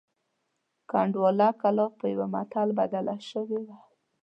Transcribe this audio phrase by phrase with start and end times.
[0.89, 3.77] کنډواله کلا په یوه متل بدله شوې وه.